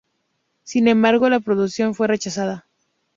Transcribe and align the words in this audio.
Sin 0.63 0.87
embargo, 0.87 1.29
la 1.29 1.41
producción 1.41 1.93
fue 1.93 2.07
rechazada. 2.07 2.65